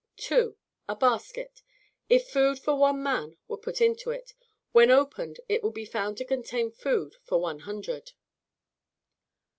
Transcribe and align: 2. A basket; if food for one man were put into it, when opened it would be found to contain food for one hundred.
2. 0.17 0.57
A 0.89 0.95
basket; 0.95 1.61
if 2.09 2.27
food 2.27 2.57
for 2.57 2.75
one 2.75 3.03
man 3.03 3.37
were 3.47 3.55
put 3.55 3.79
into 3.79 4.09
it, 4.09 4.33
when 4.71 4.89
opened 4.89 5.39
it 5.47 5.61
would 5.61 5.75
be 5.75 5.85
found 5.85 6.17
to 6.17 6.25
contain 6.25 6.71
food 6.71 7.17
for 7.23 7.39
one 7.39 7.59
hundred. 7.59 8.13